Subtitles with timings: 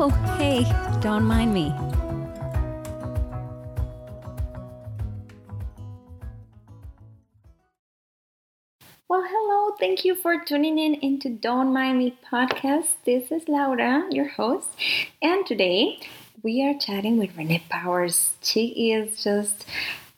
[0.00, 0.62] Oh, hey,
[1.00, 1.74] don't mind me.
[9.08, 9.74] Well, hello.
[9.80, 12.90] Thank you for tuning in into Don't Mind Me podcast.
[13.04, 14.68] This is Laura, your host,
[15.20, 15.98] and today
[16.44, 18.34] we are chatting with Renee Powers.
[18.40, 19.66] She is just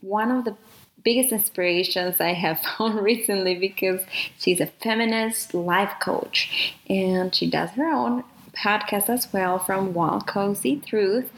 [0.03, 0.57] one of the
[1.03, 4.03] biggest inspirations I have found recently because
[4.39, 8.25] she's a feminist life coach and she does her own
[8.61, 11.31] podcast as well from Wild Cozy Truth.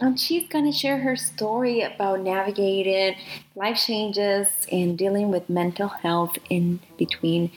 [0.00, 3.16] And she's going to share her story about navigating
[3.54, 7.50] life changes and dealing with mental health in between.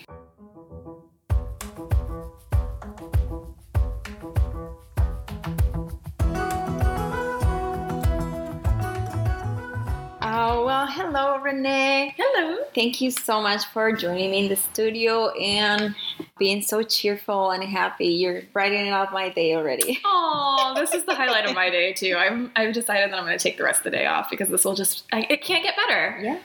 [10.94, 12.14] Hello, Renee.
[12.18, 12.58] Hello.
[12.76, 15.96] Thank you so much for joining me in the studio and
[16.38, 18.08] being so cheerful and happy.
[18.08, 20.00] You're brightening up my day already.
[20.56, 22.16] Oh, this is the highlight of my day too.
[22.18, 24.48] I'm I've decided that I'm going to take the rest of the day off because
[24.50, 26.18] this will just I, it can't get better.
[26.22, 26.42] Yes.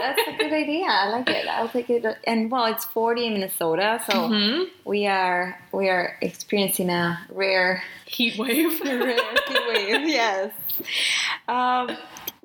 [0.00, 0.86] That's a good idea.
[0.88, 1.46] I like it.
[1.48, 2.04] I'll take it.
[2.24, 4.66] And well, it's 40 in Minnesota, so Mhm.
[4.84, 8.80] we are we are experiencing a rare Heat wave.
[8.82, 9.16] A rare
[9.48, 10.08] heat wave.
[10.08, 10.52] Yes.
[11.48, 11.96] Um,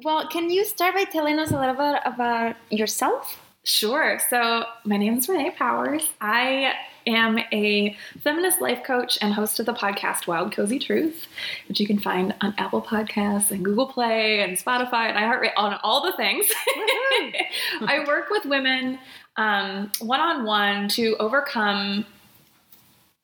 [0.01, 3.37] well, can you start by telling us a little bit about yourself?
[3.65, 4.17] Sure.
[4.29, 6.09] So, my name is Renee Powers.
[6.21, 6.73] I
[7.05, 11.27] am a feminist life coach and host of the podcast Wild Cozy Truth,
[11.67, 15.79] which you can find on Apple Podcasts and Google Play and Spotify and iHeartRadio, on
[15.83, 16.45] all the things.
[17.81, 18.99] I work with women
[19.35, 22.05] one on one to overcome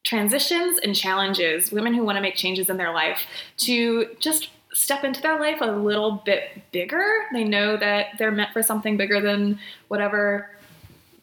[0.03, 3.25] transitions and challenges, women who want to make changes in their life,
[3.57, 4.49] to just
[4.79, 7.25] step into their life a little bit bigger.
[7.33, 10.49] They know that they're meant for something bigger than whatever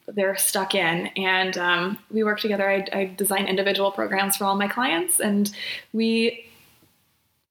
[0.07, 1.07] they're stuck in.
[1.17, 2.69] And um, we work together.
[2.69, 5.51] I, I design individual programs for all my clients, and
[5.91, 6.45] we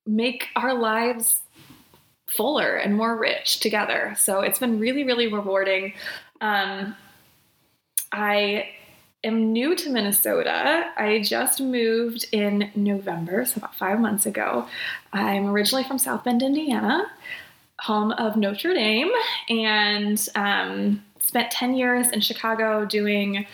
[0.06, 1.40] make our lives
[2.28, 4.14] fuller and more rich together.
[4.16, 5.92] So it's been really, really rewarding.
[6.40, 6.94] Um,
[8.12, 8.68] I
[9.24, 10.90] am new to Minnesota.
[10.96, 14.66] I just moved in November, so about five months ago.
[15.12, 17.06] I'm originally from South Bend, Indiana,
[17.80, 19.10] home of Notre Dame,
[19.48, 23.46] and um, spent 10 years in Chicago doing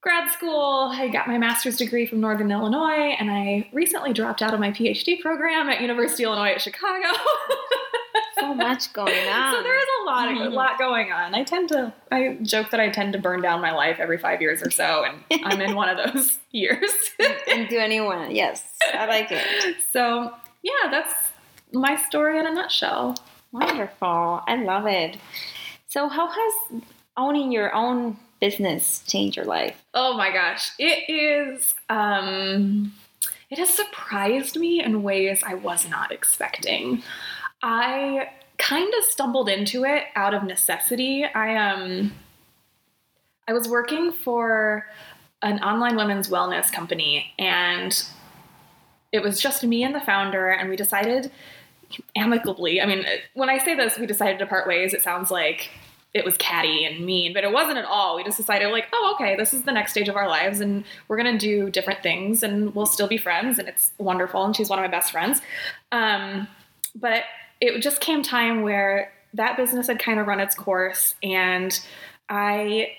[0.00, 0.90] grad school.
[0.92, 4.70] I got my master's degree from Northern Illinois, and I recently dropped out of my
[4.70, 7.08] PhD program at University of Illinois at Chicago.
[8.38, 9.54] So much going on.
[9.54, 9.78] So there
[10.16, 11.34] lot, a lot going on.
[11.34, 14.40] I tend to, I joke that I tend to burn down my life every five
[14.40, 16.90] years or so, and I'm in one of those years.
[17.48, 18.34] and do anyone?
[18.34, 19.76] Yes, I like it.
[19.92, 20.32] so
[20.62, 21.14] yeah, that's
[21.72, 23.16] my story in a nutshell.
[23.52, 24.42] Wonderful.
[24.46, 25.16] I love it.
[25.88, 26.82] So, how has
[27.16, 29.82] owning your own business changed your life?
[29.94, 31.74] Oh my gosh, it is.
[31.88, 32.92] Um,
[33.50, 37.02] it has surprised me in ways I was not expecting.
[37.62, 38.28] I
[38.58, 41.24] kind of stumbled into it out of necessity.
[41.24, 42.12] I um,
[43.48, 44.86] I was working for
[45.42, 48.04] an online women's wellness company, and
[49.12, 51.30] it was just me and the founder, and we decided
[52.16, 52.80] amicably.
[52.80, 54.92] I mean, when I say this, we decided to part ways.
[54.92, 55.70] It sounds like
[56.14, 58.16] it was catty and mean, but it wasn't at all.
[58.16, 60.84] We just decided, like, oh, okay, this is the next stage of our lives, and
[61.08, 64.44] we're gonna do different things, and we'll still be friends, and it's wonderful.
[64.44, 65.42] And she's one of my best friends.
[65.92, 66.48] Um,
[66.94, 67.24] but
[67.60, 71.78] it just came time where that business had kind of run its course, and
[72.28, 72.92] I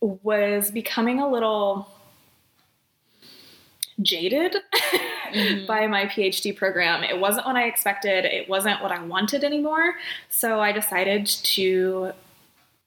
[0.00, 1.88] was becoming a little
[4.02, 4.56] jaded
[5.32, 5.66] Mhm.
[5.66, 7.02] by my PhD program.
[7.02, 9.94] It wasn't what I expected, it wasn't what I wanted anymore.
[10.30, 12.12] So I decided to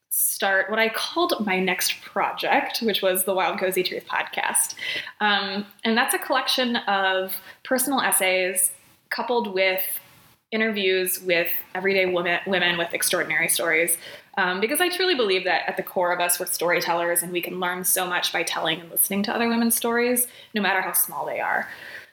[0.09, 4.75] start what I called my next project, which was the Wild Cozy Truth podcast.
[5.19, 7.33] Um, and that's a collection of
[7.63, 8.71] personal essays
[9.09, 9.81] coupled with
[10.51, 13.97] interviews with everyday women, women with extraordinary stories.
[14.37, 17.41] Um, because I truly believe that at the core of us, we're storytellers and we
[17.41, 20.93] can learn so much by telling and listening to other women's stories, no matter how
[20.93, 21.67] small they are.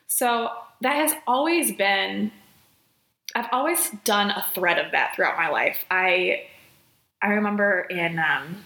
[0.07, 0.51] So
[0.81, 2.33] that has always been,
[3.35, 5.85] I've always done a thread of that throughout my life.
[5.91, 6.45] I,
[7.23, 8.65] I remember in um,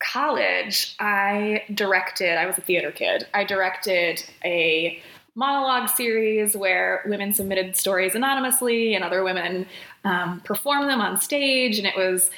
[0.00, 5.00] college, I directed, I was a theater kid, I directed a
[5.34, 9.66] monologue series where women submitted stories anonymously and other women
[10.04, 11.78] um, performed them on stage.
[11.78, 12.30] And it was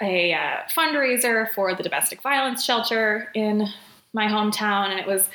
[0.00, 3.68] a uh, fundraiser for the domestic violence shelter in
[4.12, 4.88] my hometown.
[4.90, 5.28] And it was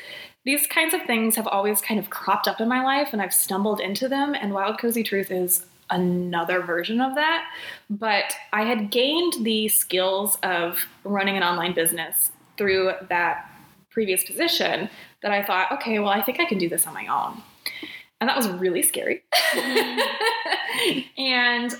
[0.43, 3.33] these kinds of things have always kind of cropped up in my life and I've
[3.33, 4.33] stumbled into them.
[4.33, 7.45] And Wild Cozy Truth is another version of that.
[7.89, 13.49] But I had gained the skills of running an online business through that
[13.89, 14.89] previous position
[15.21, 17.41] that I thought, okay, well, I think I can do this on my own.
[18.19, 19.23] And that was really scary.
[21.17, 21.75] and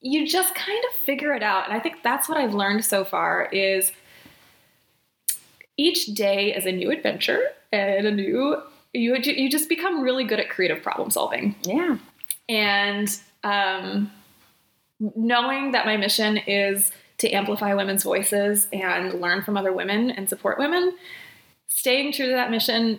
[0.00, 1.68] you just kind of figure it out.
[1.68, 3.92] And I think that's what I've learned so far is
[5.76, 7.40] each day is a new adventure
[7.72, 8.62] and a new
[8.94, 11.54] you you just become really good at creative problem solving.
[11.62, 11.98] Yeah.
[12.48, 14.10] And um,
[14.98, 20.28] knowing that my mission is to amplify women's voices and learn from other women and
[20.28, 20.96] support women,
[21.78, 22.98] staying true to that mission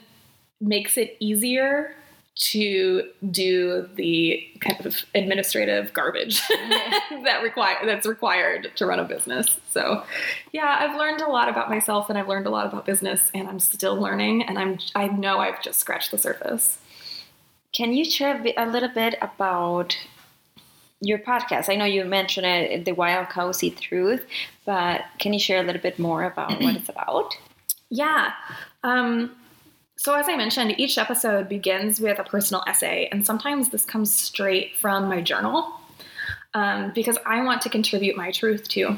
[0.62, 1.94] makes it easier
[2.36, 9.60] to do the kind of administrative garbage that require that's required to run a business.
[9.72, 10.04] So,
[10.54, 13.50] yeah, I've learned a lot about myself and I've learned a lot about business and
[13.50, 16.78] I'm still learning and I'm I know I've just scratched the surface.
[17.74, 19.98] Can you share a little bit about
[21.02, 21.70] your podcast?
[21.70, 24.26] I know you mentioned it, the Wild Cozy Truth,
[24.66, 27.36] but can you share a little bit more about what it's about?
[27.90, 28.32] Yeah.
[28.84, 29.36] Um,
[29.98, 34.14] so, as I mentioned, each episode begins with a personal essay, and sometimes this comes
[34.14, 35.74] straight from my journal
[36.54, 38.96] um, because I want to contribute my truth too.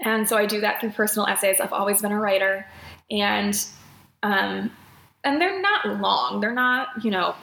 [0.00, 1.60] And so I do that through personal essays.
[1.60, 2.66] I've always been a writer,
[3.10, 3.64] and
[4.22, 4.70] um,
[5.22, 6.40] and they're not long.
[6.40, 7.34] They're not you know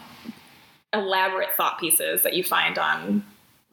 [0.94, 3.24] elaborate thought pieces that you find on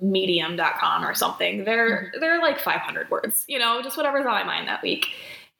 [0.00, 1.64] medium.com or something.
[1.64, 2.20] They're mm-hmm.
[2.20, 5.06] they're like 500 words, you know, just whatever's on my mind that week.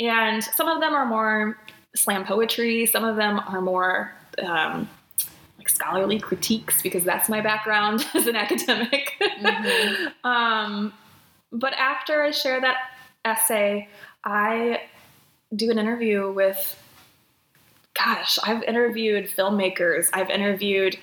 [0.01, 1.59] And some of them are more
[1.97, 2.87] slam poetry.
[2.87, 4.13] Some of them are more
[4.43, 4.89] um,
[5.59, 9.15] like scholarly critiques because that's my background as an academic.
[9.21, 10.07] Mm-hmm.
[10.27, 10.93] um,
[11.53, 12.77] but after I share that
[13.25, 13.89] essay,
[14.25, 14.83] I
[15.55, 16.81] do an interview with,
[17.97, 20.99] gosh, I've interviewed filmmakers, I've interviewed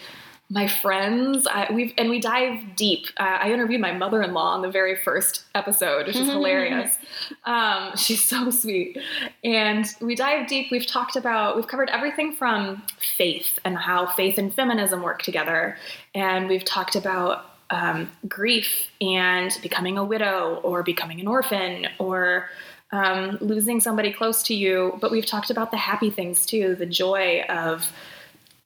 [0.50, 3.08] my friends I, we've and we dive deep.
[3.18, 6.98] Uh, i interviewed my mother-in-law on the very first episode which is hilarious.
[7.46, 8.98] Um, she's so sweet.
[9.44, 10.72] And we dive deep.
[10.72, 15.78] We've talked about we've covered everything from faith and how faith and feminism work together.
[16.14, 22.50] And we've talked about um, grief and becoming a widow or becoming an orphan or
[22.92, 24.98] um, losing somebody close to you.
[25.02, 27.92] But we've talked about the happy things too the joy of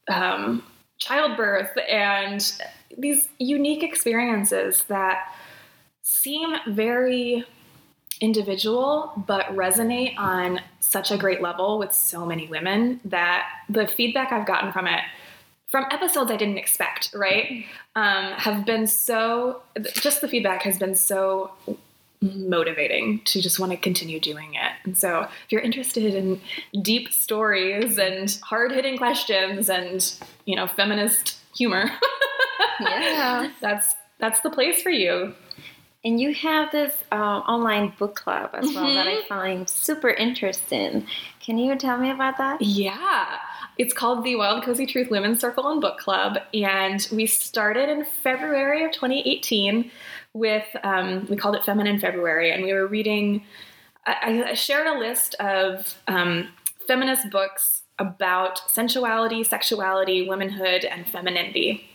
[0.10, 0.64] um,
[1.00, 2.62] childbirth and
[2.98, 5.34] these unique experiences that
[6.02, 7.46] seem very
[8.22, 14.32] individual but resonate on such a great level with so many women that the feedback
[14.32, 15.02] I've gotten from it
[15.70, 17.64] from episodes I didn't expect, right?
[17.96, 19.62] Um, have been so,
[19.94, 21.52] just the feedback has been so
[22.22, 24.72] motivating to just want to continue doing it.
[24.84, 26.42] And so, if you're interested in
[26.82, 30.14] deep stories and hard-hitting questions and,
[30.46, 31.90] you know, feminist humor,
[32.82, 35.34] yeah, that's that's the place for you.
[36.06, 38.96] And you have this uh, online book club as well mm-hmm.
[38.96, 39.28] that I mm-hmm.
[39.28, 41.06] find super interesting.
[41.42, 42.62] Can you tell me about that?
[42.62, 43.38] Yeah.
[43.78, 48.06] It's called the Wild Cozy Truth Women's Circle and Book Club, and we started in
[48.24, 49.90] February of 2018
[50.34, 53.44] with um, we called it Feminine February, and we were reading.
[54.06, 56.50] I, I shared a list of um,
[56.88, 61.86] feminist books about sensuality, sexuality, womanhood, and femininity.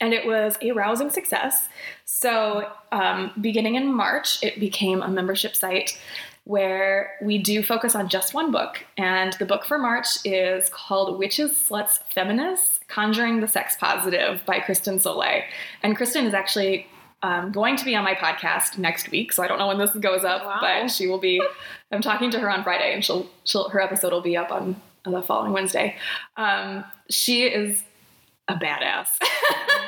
[0.00, 1.68] And it was a rousing success.
[2.06, 5.98] So, um, beginning in March, it became a membership site
[6.44, 8.84] where we do focus on just one book.
[8.96, 14.58] And the book for March is called Witches, Sluts, Feminists Conjuring the Sex Positive by
[14.58, 15.44] Kristen Sollée.
[15.82, 16.86] And Kristen is actually
[17.22, 19.90] um, going to be on my podcast next week, so I don't know when this
[19.90, 20.58] goes up, wow.
[20.60, 21.42] but she will be.
[21.92, 24.80] I'm talking to her on Friday, and she'll, she'll her episode will be up on,
[25.04, 25.96] on the following Wednesday.
[26.36, 27.82] Um, she is
[28.48, 29.08] a badass.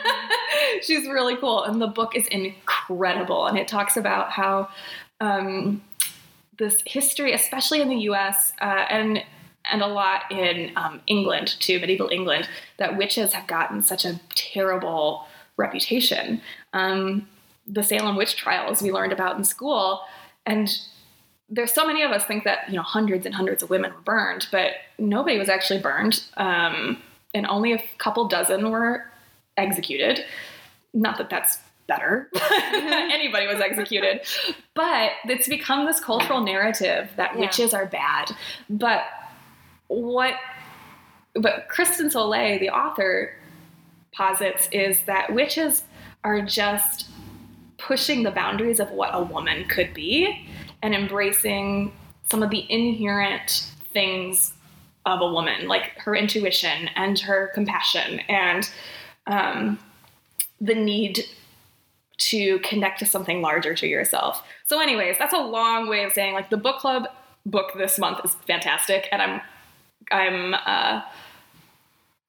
[0.82, 4.68] She's really cool, and the book is incredible, and it talks about how
[5.20, 5.82] um,
[6.58, 8.52] this history, especially in the U.S.
[8.60, 9.22] Uh, and
[9.70, 12.48] and a lot in um, England too, medieval England,
[12.78, 16.40] that witches have gotten such a terrible reputation.
[16.72, 17.28] Um,
[17.66, 20.02] the Salem witch trials we learned about in school,
[20.46, 20.68] and
[21.48, 24.00] there's so many of us think that you know hundreds and hundreds of women were
[24.00, 27.00] burned, but nobody was actually burned, um,
[27.34, 29.06] and only a couple dozen were
[29.56, 30.24] executed.
[30.94, 32.30] Not that that's better.
[32.72, 34.20] Anybody was executed.
[34.74, 37.40] But it's become this cultural narrative that yeah.
[37.40, 38.34] witches are bad.
[38.68, 39.02] But
[39.88, 40.34] what
[41.34, 43.34] but Kristen Sollée, the author,
[44.12, 45.84] posits is that witches
[46.24, 47.08] are just
[47.78, 50.46] pushing the boundaries of what a woman could be
[50.82, 51.92] and embracing
[52.30, 54.52] some of the inherent things
[55.04, 58.70] of a woman, like her intuition and her compassion and
[59.26, 59.78] um,
[60.60, 61.24] the need
[62.18, 64.44] to connect to something larger to yourself.
[64.66, 67.08] So, anyways, that's a long way of saying like the book club
[67.44, 69.40] book this month is fantastic, and I'm
[70.10, 71.02] I'm uh,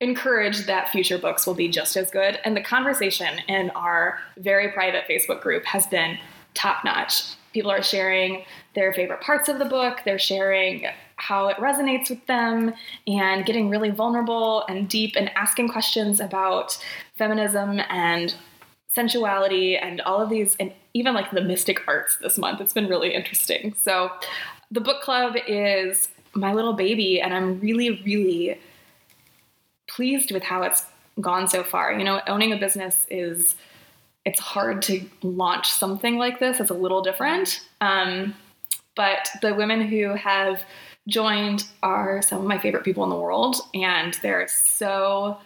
[0.03, 2.39] encouraged that future books will be just as good.
[2.43, 6.17] And the conversation in our very private Facebook group has been
[6.53, 7.23] top notch.
[7.53, 8.43] People are sharing
[8.75, 9.99] their favorite parts of the book.
[10.05, 12.73] They're sharing how it resonates with them
[13.07, 16.77] and getting really vulnerable and deep and asking questions about
[17.15, 18.35] feminism and
[18.93, 22.61] sensuality and all of these and even like the mystic arts this month.
[22.61, 23.75] It's been really interesting.
[23.81, 24.11] So
[24.71, 28.59] the book club is my little baby and I'm really really
[29.95, 30.85] pleased with how it's
[31.19, 31.93] gone so far.
[31.93, 33.55] You know, owning a business is
[34.25, 36.59] it's hard to launch something like this.
[36.59, 37.61] It's a little different.
[37.81, 38.35] Um,
[38.95, 40.61] but the women who have
[41.07, 45.37] joined are some of my favorite people in the world, and they're so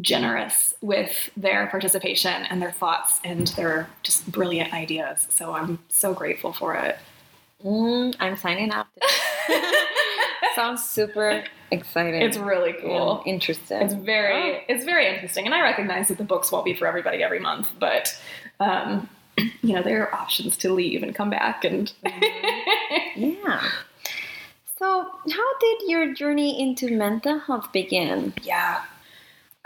[0.00, 5.26] generous with their participation and their thoughts and their just brilliant ideas.
[5.30, 6.98] So I'm so grateful for it.
[7.64, 8.88] Mm, I'm signing up.
[10.54, 12.22] Sounds super exciting.
[12.22, 13.22] It's really cool.
[13.26, 13.82] interesting.
[13.82, 14.60] It's very Oh.
[14.68, 17.70] it's very interesting, and I recognize that the books won't be for everybody every month,
[17.78, 18.16] but
[18.60, 19.08] um,
[19.62, 21.92] you know there are options to leave and come back and.
[23.16, 23.62] Yeah.
[24.78, 28.34] So, how did your journey into mental health begin?
[28.42, 28.82] Yeah.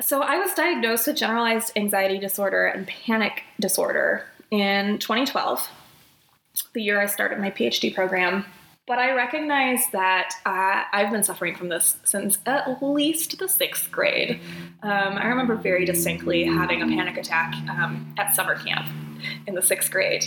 [0.03, 5.67] So I was diagnosed with generalized anxiety disorder and panic disorder in 2012,
[6.75, 8.45] the year I started my PhD program.
[8.89, 13.91] But I recognize that uh, I've been suffering from this since at least the sixth
[13.93, 14.41] grade.
[14.83, 18.89] Um, I remember very distinctly having a panic attack um, at summer camp
[19.47, 20.25] in the sixth grade.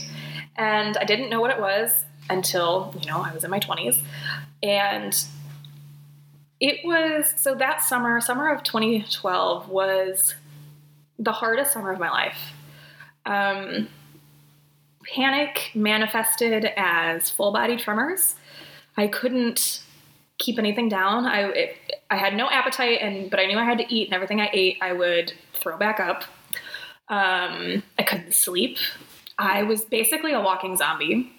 [0.58, 4.03] And I didn't know what it was until, you know, I was in my 20s.
[4.62, 5.20] And
[6.60, 10.36] it was so that summer, summer of 2012, was
[11.18, 12.38] the hardest summer of my life.
[13.25, 13.88] Um,
[15.15, 18.36] panic manifested as full body tremors.
[18.98, 19.81] I couldn't
[20.38, 21.25] keep anything down.
[21.25, 21.77] I it,
[22.10, 24.50] I had no appetite, and but I knew I had to eat, and everything I
[24.53, 26.24] ate, I would throw back up.
[27.10, 28.77] Um, I couldn't sleep.
[29.38, 31.31] I was basically a walking zombie.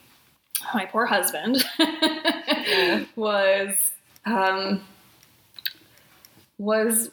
[0.74, 1.64] My poor husband
[3.16, 3.92] was
[4.24, 4.82] um,
[6.58, 7.10] was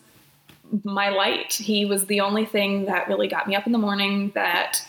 [0.84, 1.54] my light.
[1.54, 4.86] He was the only thing that really got me up in the morning, that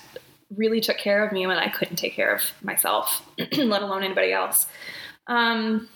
[0.57, 3.23] really took care of me when I couldn't take care of myself,
[3.57, 4.66] let alone anybody else.
[5.31, 5.89] Um,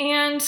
[0.00, 0.42] and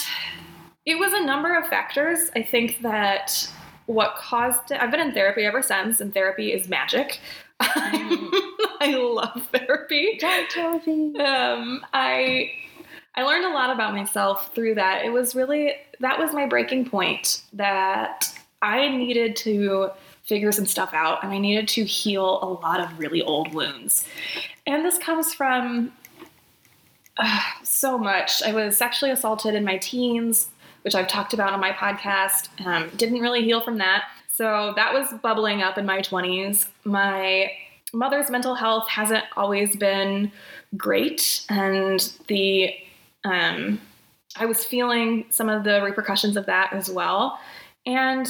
[0.87, 2.31] it was a number of factors.
[2.35, 3.49] I think that
[3.87, 7.21] what caused it, I've been in therapy ever since, and therapy is magic.
[7.61, 12.53] I love therapy um, I
[13.17, 15.05] I learned a lot about myself through that.
[15.05, 19.91] It was really that was my breaking point that I needed to
[20.25, 24.07] figure some stuff out and I needed to heal a lot of really old wounds.
[24.67, 25.93] And this comes from
[27.19, 28.43] uh, so much.
[28.43, 30.49] I was sexually assaulted in my teens,
[30.83, 32.49] which I've talked about on my podcast.
[32.65, 34.05] Um, didn't really heal from that.
[34.29, 36.69] So that was bubbling up in my 20s.
[36.85, 37.51] My
[37.93, 40.31] mother's mental health hasn't always been
[40.77, 42.75] great, and the
[43.25, 43.81] um,
[44.37, 47.41] I was feeling some of the repercussions of that as well.
[47.85, 48.29] And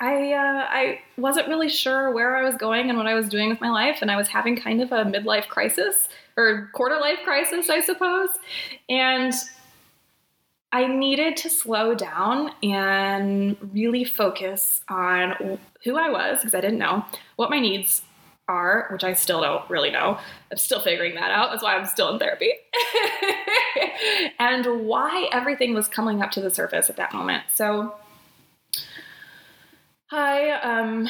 [0.00, 3.50] I uh, I wasn't really sure where I was going and what I was doing
[3.50, 7.18] with my life, and I was having kind of a midlife crisis or quarter life
[7.24, 8.30] crisis, I suppose.
[8.88, 9.32] And
[10.72, 16.78] I needed to slow down and really focus on who I was because I didn't
[16.78, 17.04] know
[17.36, 18.02] what my needs
[18.48, 20.18] are, which I still don't really know.
[20.50, 21.50] I'm still figuring that out.
[21.50, 22.52] That's why I'm still in therapy.
[24.38, 27.44] and why everything was coming up to the surface at that moment.
[27.54, 27.94] So
[30.10, 31.08] I um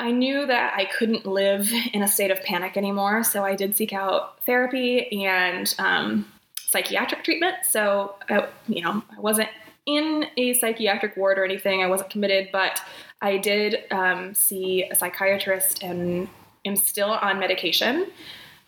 [0.00, 3.76] I knew that I couldn't live in a state of panic anymore, so I did
[3.76, 7.56] seek out therapy and um, psychiatric treatment.
[7.68, 9.50] So, I, you know, I wasn't
[9.84, 11.82] in a psychiatric ward or anything.
[11.82, 12.80] I wasn't committed, but
[13.20, 16.28] I did um, see a psychiatrist and
[16.64, 18.06] am still on medication.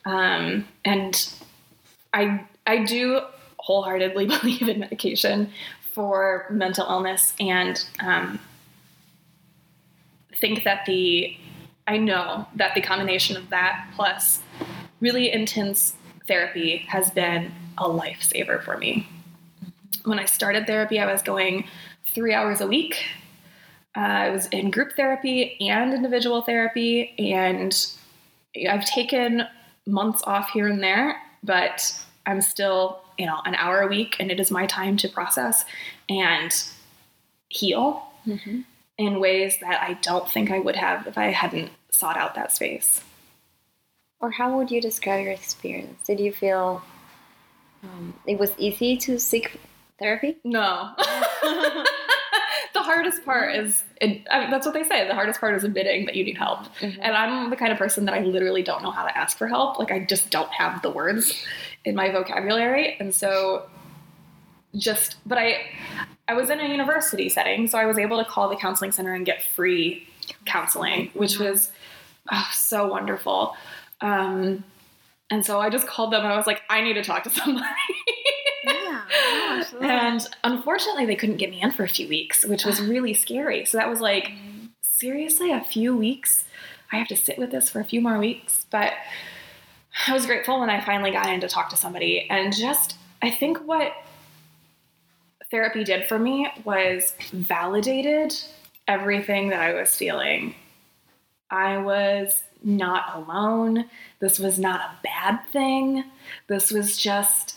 [0.04, 1.32] Um, and
[2.12, 3.20] I I do
[3.58, 5.50] wholeheartedly believe in medication
[5.92, 8.38] for mental illness and um,
[10.42, 11.34] think that the
[11.86, 14.40] I know that the combination of that plus
[15.00, 15.94] really intense
[16.28, 19.08] therapy has been a lifesaver for me.
[20.04, 21.64] When I started therapy, I was going
[22.04, 23.04] three hours a week.
[23.96, 27.74] Uh, I was in group therapy and individual therapy, and
[28.68, 29.44] I've taken
[29.86, 34.30] months off here and there, but I'm still, you know, an hour a week, and
[34.30, 35.64] it is my time to process
[36.08, 36.52] and
[37.48, 38.60] heal Mm-hmm.
[39.06, 42.52] In ways that I don't think I would have if I hadn't sought out that
[42.52, 43.02] space.
[44.20, 46.02] Or how would you describe your experience?
[46.06, 46.82] Did you feel
[47.82, 49.58] um, it was easy to seek
[49.98, 50.36] therapy.
[50.44, 50.90] No.
[52.74, 55.06] the hardest part is it, I mean, that's what they say.
[55.06, 56.64] The hardest part is admitting that you need help.
[56.80, 56.98] Mhm.
[57.00, 59.46] And I'm the kind of person that I literally don't know how to ask for
[59.46, 59.78] help.
[59.78, 61.44] Like I just don't have the words
[61.84, 62.96] in my vocabulary.
[62.98, 63.68] And so
[64.76, 65.60] just but I
[66.32, 69.12] I was in a university setting, so I was able to call the counseling center
[69.12, 70.08] and get free
[70.46, 71.50] counseling, which mm-hmm.
[71.50, 71.70] was
[72.30, 73.54] oh, so wonderful.
[74.00, 74.64] Um,
[75.30, 77.66] and so I just called them I was like, I need to talk to somebody.
[78.64, 79.02] Yeah,
[79.58, 79.88] absolutely.
[79.88, 82.84] and unfortunately, they couldn't get me in for a few weeks, which was ah.
[82.84, 83.64] really scary.
[83.64, 84.66] So that was like, mm-hmm.
[84.82, 86.44] seriously, a few weeks?
[86.92, 88.66] I have to sit with this for a few more weeks.
[88.70, 88.92] But
[90.06, 92.28] I was grateful when I finally got in to talk to somebody.
[92.30, 93.92] And just, I think what
[95.52, 98.34] therapy did for me was validated
[98.88, 100.56] everything that I was feeling.
[101.50, 103.84] I was not alone.
[104.18, 106.04] This was not a bad thing.
[106.48, 107.56] This was just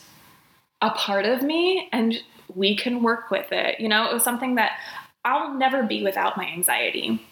[0.82, 2.22] a part of me, and
[2.54, 3.80] we can work with it.
[3.80, 4.78] You know, it was something that
[5.24, 7.26] I'll never be without my anxiety,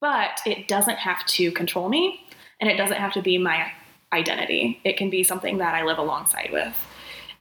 [0.00, 2.24] but it doesn't have to control me,
[2.60, 3.72] and it doesn't have to be my
[4.12, 4.80] identity.
[4.84, 6.76] It can be something that I live alongside with.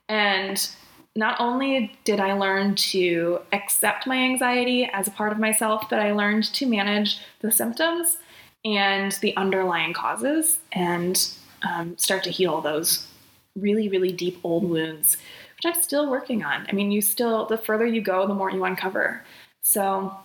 [0.10, 0.68] And
[1.16, 6.00] not only did I learn to accept my anxiety as a part of myself, but
[6.00, 8.18] I learned to manage the symptoms
[8.66, 11.28] and the underlying causes and
[11.62, 13.08] um, start to heal those
[13.56, 15.18] really, really deep old wounds,
[15.56, 16.66] which I'm still working on.
[16.68, 19.22] I mean, you still, the further you go, the more you uncover.
[19.62, 20.16] So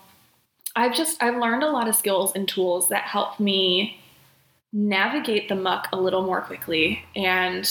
[0.74, 4.00] I've just, I've learned a lot of skills and tools that help me
[4.72, 7.04] navigate the muck a little more quickly.
[7.14, 7.68] And,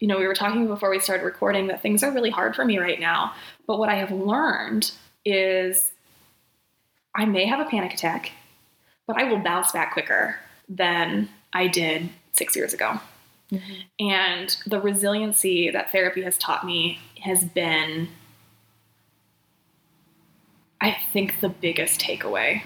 [0.00, 2.64] you know, we were talking before we started recording that things are really hard for
[2.64, 3.34] me right now.
[3.66, 4.90] But what I have learned
[5.24, 5.92] is
[7.14, 8.32] I may have a panic attack,
[9.06, 10.36] but I will bounce back quicker
[10.68, 12.98] than I did six years ago.
[13.98, 18.08] And the resiliency that therapy has taught me has been,
[20.80, 22.62] I think, the biggest takeaway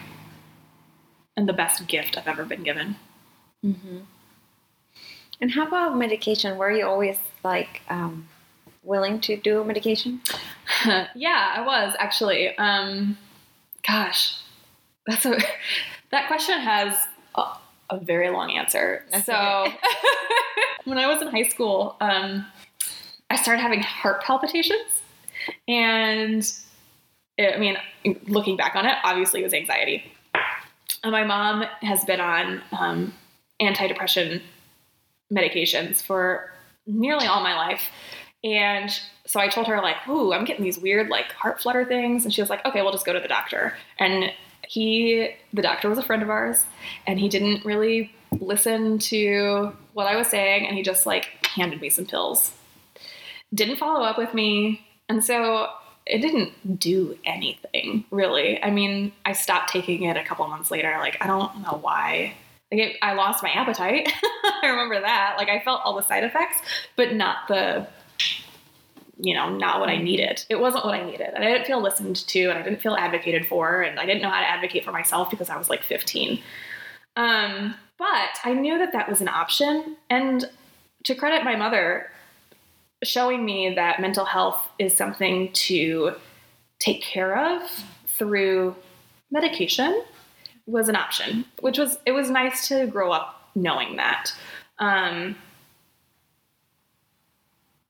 [1.36, 2.96] and the best gift I've ever been given.
[3.64, 4.00] Mm-hmm.
[5.40, 6.56] And how about medication?
[6.56, 8.28] Were you always like um,
[8.82, 10.20] willing to do medication?
[11.14, 12.56] yeah, I was actually.
[12.56, 13.18] Um,
[13.86, 14.40] gosh,
[15.06, 15.38] that's a
[16.10, 16.96] that question has
[17.34, 17.42] a,
[17.90, 19.04] a very long answer.
[19.10, 19.66] That's so,
[20.84, 22.46] when I was in high school, um,
[23.30, 25.02] I started having heart palpitations,
[25.66, 26.50] and
[27.36, 27.76] it, I mean,
[28.26, 30.10] looking back on it, obviously it was anxiety.
[31.02, 33.12] And my mom has been on um,
[33.60, 34.40] antidepressant
[35.32, 36.50] medications for
[36.86, 37.90] nearly all my life.
[38.42, 38.90] And
[39.26, 42.24] so I told her, like, ooh, I'm getting these weird, like, heart flutter things.
[42.24, 43.74] And she was like, okay, we'll just go to the doctor.
[43.98, 44.32] And
[44.68, 46.66] he, the doctor was a friend of ours,
[47.06, 50.66] and he didn't really listen to what I was saying.
[50.66, 52.52] And he just, like, handed me some pills.
[53.54, 54.86] Didn't follow up with me.
[55.08, 55.70] And so
[56.06, 58.62] it didn't do anything, really.
[58.62, 60.94] I mean, I stopped taking it a couple months later.
[60.98, 62.34] Like, I don't know why.
[62.76, 64.12] Like, I lost my appetite.
[64.62, 65.34] I remember that.
[65.38, 66.60] Like, I felt all the side effects,
[66.96, 67.86] but not the
[69.18, 70.44] you know, not what I needed.
[70.48, 71.28] It wasn't what I needed.
[71.34, 74.22] And I didn't feel listened to and I didn't feel advocated for and I didn't
[74.22, 76.40] know how to advocate for myself because I was like 15.
[77.16, 79.96] Um, but I knew that that was an option.
[80.10, 80.44] And
[81.04, 82.10] to credit my mother,
[83.04, 86.14] showing me that mental health is something to
[86.80, 87.62] take care of
[88.06, 88.74] through
[89.30, 90.02] medication
[90.66, 94.32] was an option, which was, it was nice to grow up knowing that.
[94.78, 95.36] Um,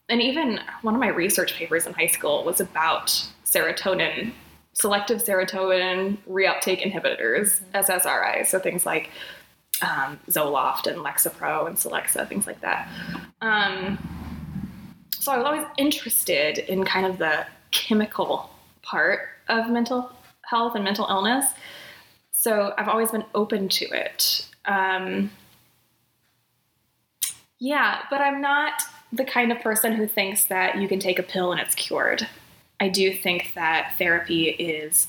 [0.09, 4.33] and even one of my research papers in high school was about serotonin,
[4.73, 8.47] selective serotonin reuptake inhibitors, SSRI.
[8.47, 9.11] So things like
[9.83, 12.89] um, Zoloft and Lexapro and Celexa, things like that.
[13.41, 13.99] Um,
[15.11, 18.51] so I was always interested in kind of the chemical
[18.83, 21.47] part of mental health and mental illness.
[22.45, 24.47] So I've always been open to it.
[24.67, 25.31] Um,
[27.59, 31.23] yeah, but I'm not the kind of person who thinks that you can take a
[31.23, 32.29] pill and it's cured.
[32.81, 35.09] I do think that therapy is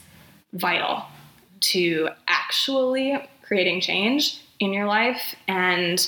[0.54, 1.04] vital
[1.60, 5.36] to actually creating change in your life.
[5.46, 6.08] And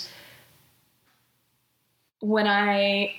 [2.22, 3.16] when I,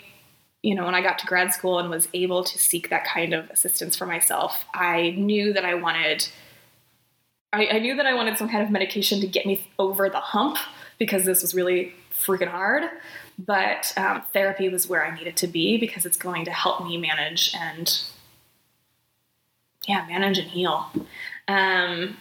[0.63, 3.35] you know, when I got to grad school and was able to seek that kind
[3.35, 6.27] of assistance for myself, I knew that I wanted.
[7.53, 10.21] I, I knew that I wanted some kind of medication to get me over the
[10.21, 10.59] hump
[10.99, 12.85] because this was really freaking hard.
[13.39, 16.97] But um, therapy was where I needed to be because it's going to help me
[16.97, 18.03] manage and,
[19.87, 20.91] yeah, manage and heal.
[21.47, 22.17] Um,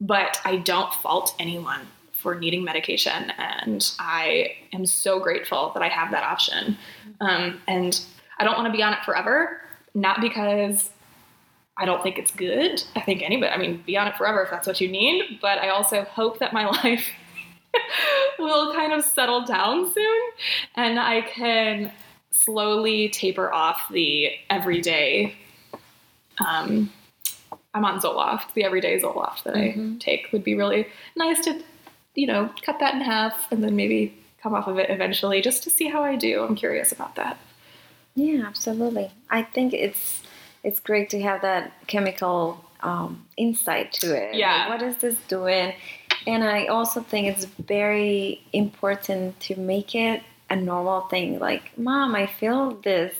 [0.00, 1.80] but I don't fault anyone
[2.12, 6.78] for needing medication, and I am so grateful that I have that option.
[7.20, 8.00] Um, and
[8.38, 9.60] I don't want to be on it forever,
[9.94, 10.90] not because
[11.76, 12.82] I don't think it's good.
[12.94, 15.38] I think anybody, I mean, be on it forever if that's what you need.
[15.42, 17.08] But I also hope that my life
[18.38, 20.22] will kind of settle down soon
[20.76, 21.90] and I can
[22.30, 25.34] slowly taper off the everyday.
[26.44, 26.90] Um,
[27.74, 28.52] I'm on Zoloft.
[28.54, 29.96] The everyday Zoloft that Mhm.
[29.96, 31.60] I take would be really nice to,
[32.14, 35.64] you know, cut that in half and then maybe come off of it eventually just
[35.64, 36.42] to see how I do.
[36.44, 37.36] I'm curious about that.
[38.14, 39.10] Yeah, absolutely.
[39.30, 40.22] I think it's
[40.64, 44.30] it's great to have that chemical um, insight to it.
[44.32, 44.68] Like, Yeah.
[44.68, 45.72] what is this doing?
[46.26, 51.38] And I also think it's very important to make it a normal thing.
[51.38, 53.14] Like, mom, I feel this,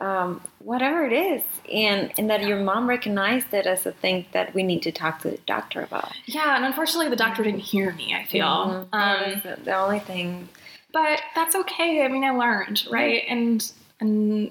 [0.00, 4.54] um, whatever it is, and and that your mom recognized it as a thing that
[4.54, 6.12] we need to talk to the doctor about.
[6.26, 8.14] Yeah, and unfortunately, the doctor didn't hear me.
[8.14, 8.46] I feel.
[8.46, 8.88] Mhm.
[8.92, 10.48] Um, the, the only thing.
[10.92, 12.04] but that's okay.
[12.04, 13.24] I mean, I learned, right?
[13.28, 14.50] And and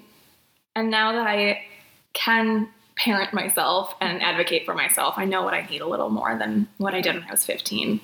[0.76, 1.64] and now that I
[2.12, 6.36] can parent myself and advocate for myself, I know what I need a little more
[6.36, 8.00] than what I did when I was 15.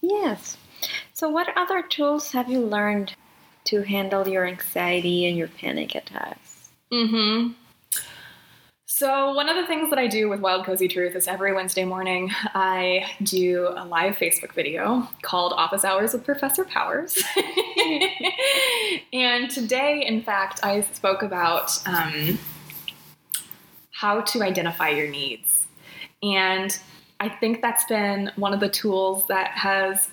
[0.00, 0.56] Yes.
[1.12, 3.14] So, what other tools have you learned
[3.64, 6.70] to handle your anxiety and your panic attacks?
[6.92, 7.52] Mm-hmm.
[8.94, 11.84] So one of the things that I do with Wild Cozy Truth is every Wednesday
[11.84, 17.18] morning I do a live Facebook video called Office Hours with Professor Powers.
[19.12, 22.38] and today, in fact, I spoke about um,
[24.02, 25.68] how to identify your needs.
[26.24, 26.76] And
[27.20, 30.10] I think that's been one of the tools that has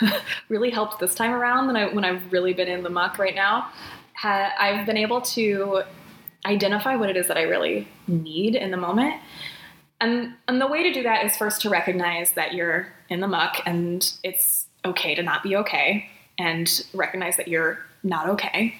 [0.48, 3.70] really helped this time around I, when I've really been in the muck right now.
[4.24, 5.82] I've been able to
[6.44, 9.14] identify what it is that I really need in the moment.
[10.00, 13.28] And, and the way to do that is first to recognize that you're in the
[13.28, 18.74] muck and it's okay to not be okay and recognize that you're not okay.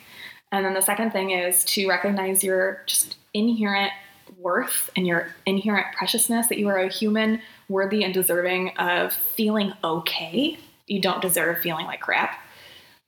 [0.53, 3.93] And then the second thing is to recognize your just inherent
[4.39, 9.73] worth and your inherent preciousness that you are a human worthy and deserving of feeling
[9.85, 10.59] okay.
[10.87, 12.39] You don't deserve feeling like crap.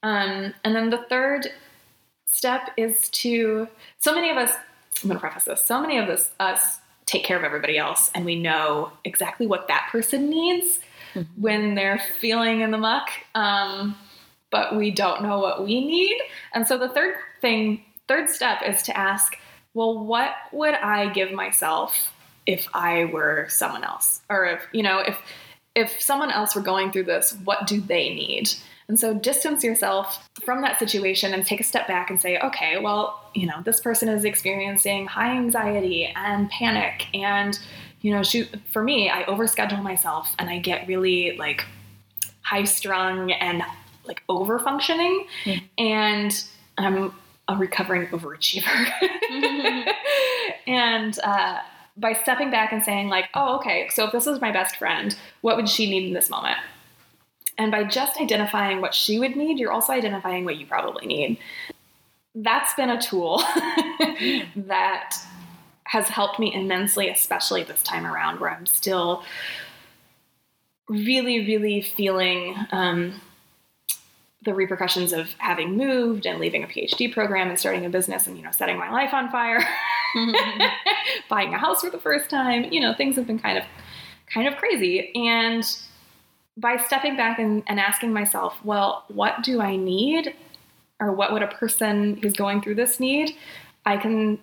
[0.02, 1.48] Um, and then the third
[2.30, 3.66] step is to
[3.98, 4.52] so many of us
[5.02, 8.10] i'm going to preface this so many of us us take care of everybody else
[8.14, 10.78] and we know exactly what that person needs
[11.36, 13.96] when they're feeling in the muck um,
[14.50, 16.16] but we don't know what we need
[16.54, 19.36] and so the third thing third step is to ask
[19.74, 22.12] well what would i give myself
[22.46, 25.18] if i were someone else or if you know if
[25.74, 28.50] if someone else were going through this what do they need
[28.90, 32.76] and so distance yourself from that situation and take a step back and say, okay,
[32.80, 37.06] well, you know, this person is experiencing high anxiety and panic.
[37.14, 37.56] And,
[38.00, 41.64] you know, shoot, for me, I overschedule myself and I get really like
[42.42, 43.62] high strung and
[44.06, 45.24] like over functioning.
[45.44, 45.62] Mm.
[45.78, 46.44] And
[46.76, 47.14] I'm
[47.50, 48.90] a recovering overachiever.
[50.66, 51.58] and, uh,
[51.96, 55.16] by stepping back and saying, like, oh, okay, so if this was my best friend,
[55.42, 56.56] what would she need in this moment?
[57.58, 61.38] And by just identifying what she would need, you're also identifying what you probably need.
[62.34, 63.38] That's been a tool
[64.56, 65.16] that
[65.84, 69.24] has helped me immensely, especially this time around where I'm still
[70.88, 73.20] really, really feeling um,
[74.42, 78.36] the repercussions of having moved and leaving a PhD program and starting a business and,
[78.36, 79.60] you know, setting my life on fire,
[80.16, 80.62] mm-hmm.
[81.28, 82.64] buying a house for the first time.
[82.72, 83.64] You know, things have been kind of,
[84.32, 85.14] kind of crazy.
[85.14, 85.64] And
[86.56, 90.34] by stepping back and, and asking myself, well, what do I need?
[91.00, 93.36] Or what would a person who's going through this need?
[93.84, 94.38] I can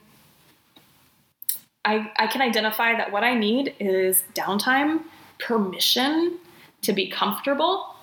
[1.88, 5.04] I, I can identify that what I need is downtime,
[5.40, 6.38] permission
[6.82, 7.96] to be comfortable.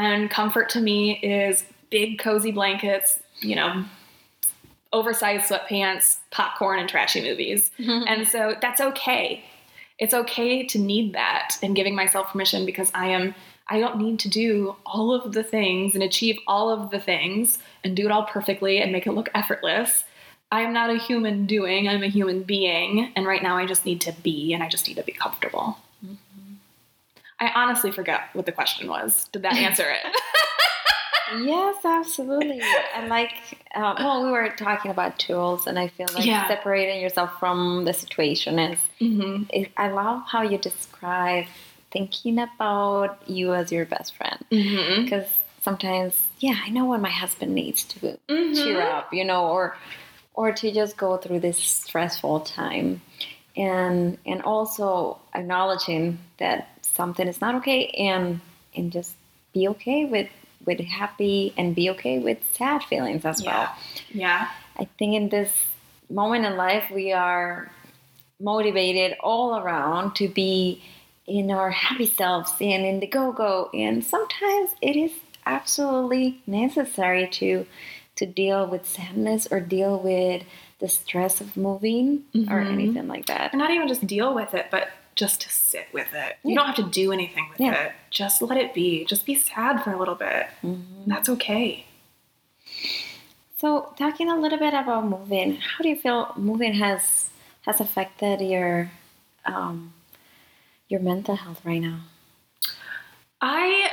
[0.00, 3.84] And comfort to me is big cozy blankets, you know,
[4.92, 7.70] oversized sweatpants, popcorn, and trashy movies.
[7.78, 8.04] Mm-hmm.
[8.06, 9.44] And so that's okay
[10.00, 13.34] it's okay to need that and giving myself permission because I am
[13.68, 17.58] I don't need to do all of the things and achieve all of the things
[17.84, 20.02] and do it all perfectly and make it look effortless.
[20.50, 23.86] I am not a human doing, I'm a human being, and right now I just
[23.86, 25.78] need to be and I just need to be comfortable.
[27.40, 29.28] I honestly forgot what the question was.
[29.32, 30.00] Did that answer it?
[31.44, 32.60] Yes, absolutely.
[32.92, 33.30] And like,
[33.72, 36.48] uh, well, we were talking about tools, and I feel like Yeah.
[36.48, 38.78] separating yourself from the situation is.
[39.00, 39.44] mm-hmm.
[39.50, 41.46] It, I love how you describe
[41.92, 45.04] thinking about you as your best friend, Mm-hmm.
[45.04, 45.28] because
[45.62, 48.54] sometimes, yeah, I know when my husband needs to Mm-hmm.
[48.54, 49.76] cheer up, you know, or
[50.34, 53.02] or to just go through this stressful time,
[53.56, 58.40] and and also acknowledging that something is not okay and
[58.76, 59.14] and just
[59.52, 60.28] be okay with
[60.66, 63.50] with happy and be okay with sad feelings as Yeah.
[63.50, 63.76] well.
[64.12, 64.48] Yeah.
[64.78, 65.50] I think in this
[66.10, 67.70] moment in life, we are
[68.38, 70.82] motivated all around to be
[71.26, 73.70] in our happy selves and in the go go.
[73.74, 75.12] And sometimes it is
[75.46, 77.66] absolutely necessary to
[78.16, 80.42] to deal with sadness or deal with
[80.78, 82.70] the stress of moving or Mhm.
[82.72, 83.54] anything like that.
[83.54, 86.36] Or not even just deal with it, but just to sit with it.
[86.42, 86.56] You Yeah.
[86.56, 87.72] don't have to do anything with Yeah.
[87.74, 87.92] it.
[88.10, 89.04] Just let it be.
[89.04, 90.46] Just be sad for a little bit.
[90.62, 91.04] Mhm.
[91.06, 91.84] That's okay.
[93.58, 97.30] So, talking a little bit about moving, how do you feel moving has
[97.66, 98.90] has affected your
[99.44, 99.92] um,
[100.88, 102.00] your mental health right now?
[103.40, 103.90] I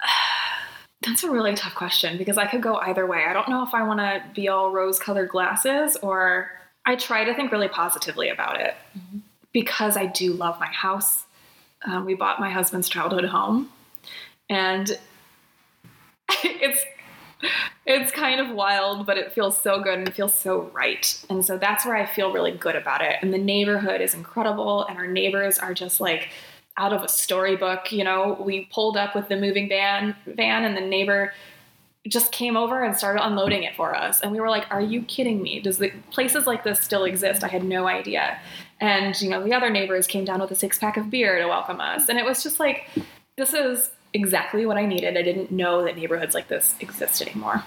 [1.02, 3.24] that's a really tough question because I could go either way.
[3.24, 6.50] I don't know if I want to be all rose-colored glasses or
[6.86, 9.19] I try to think really positively about it Mhm.
[9.52, 11.24] Because I do love my house.
[11.86, 13.70] Um, we bought my husband's childhood home,
[14.48, 14.98] and
[16.44, 16.84] it's
[17.86, 21.24] it's kind of wild, but it feels so good and it feels so right.
[21.30, 23.16] And so that's where I feel really good about it.
[23.22, 26.28] And the neighborhood is incredible, and our neighbors are just like
[26.76, 27.92] out of a storybook.
[27.92, 31.32] You know, we pulled up with the moving van van, and the neighbor
[32.08, 34.20] just came over and started unloading it for us.
[34.20, 35.60] And we were like, "Are you kidding me?
[35.60, 38.38] Does the places like this still exist?" I had no idea.
[38.80, 41.46] And you know, the other neighbors came down with a six pack of beer to
[41.46, 42.88] welcome us, and it was just like,
[43.36, 45.16] this is exactly what I needed.
[45.16, 47.62] I didn't know that neighborhoods like this exist anymore.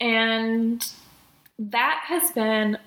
[0.00, 0.86] And
[1.58, 2.78] that has been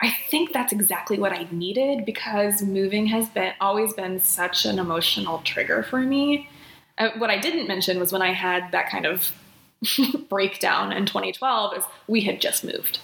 [0.00, 4.78] I think that's exactly what I needed because moving has been always been such an
[4.78, 6.50] emotional trigger for me.
[6.98, 9.32] Uh, what I didn't mention was when I had that kind of
[10.28, 13.00] breakdown in 2012 is we had just moved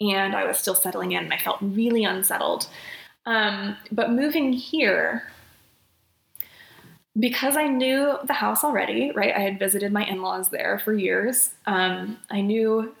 [0.00, 2.68] and I was still settling in and I felt really unsettled.
[3.26, 5.24] Um, but moving here,
[7.18, 9.34] because I knew the house already, right?
[9.34, 11.50] I had visited my in-laws there for years.
[11.66, 12.94] Um, I knew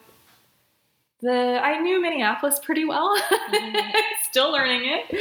[1.22, 3.16] the I knew Minneapolis pretty well.
[3.50, 3.92] Mhm.
[4.30, 5.20] Still learning it.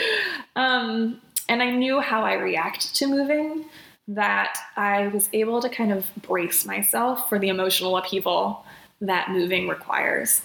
[0.56, 3.66] Um, and I knew how I react to moving.
[4.08, 8.66] That I was able to kind of brace myself for the emotional upheaval
[9.02, 10.42] that moving requires.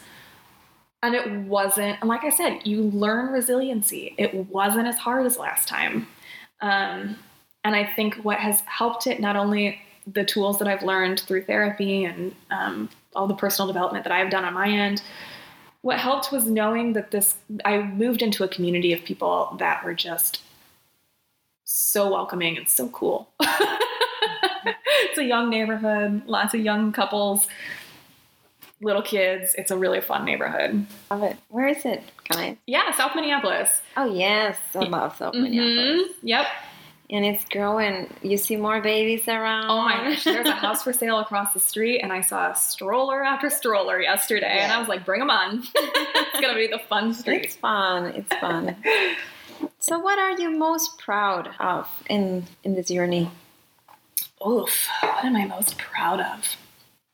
[1.05, 4.14] And it wasn't, and like I said, you learn resiliency.
[4.17, 6.07] It wasn't as hard as last time.
[6.62, 7.19] Um,
[7.62, 11.45] and I think what has helped it, not only the tools that I've learned through
[11.45, 15.03] therapy and um, all the personal development that I've done on my end,
[15.83, 17.37] what helped was knowing that this,
[17.67, 20.40] I moved into a community of people that were just
[21.64, 23.29] so welcoming and so cool.
[23.43, 27.47] it's a young neighborhood, lots of young couples,
[28.80, 29.54] little kids.
[29.56, 30.87] It's a really fun neighborhood.
[31.10, 31.37] Love it.
[31.48, 32.02] Where is it?
[32.30, 32.56] I?
[32.66, 33.80] Yeah, South Minneapolis.
[33.96, 36.08] Oh yes, I love South Minneapolis.
[36.10, 36.14] Mhm.
[36.22, 36.46] Yep.
[37.10, 38.12] And it's growing.
[38.22, 39.66] You see more babies around.
[39.70, 43.22] Oh my gosh, there's a house for sale across the street, and I saw stroller
[43.22, 45.62] after stroller yesterday, and I was like, bring them on.
[45.74, 48.06] it's going to be the fun street." It's fun.
[48.06, 48.76] It's fun.
[49.80, 53.30] so, what are you most proud of in in this journey?
[54.46, 56.56] Oof, what am I most proud of?